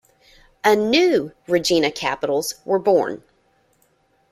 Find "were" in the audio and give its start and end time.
2.65-2.79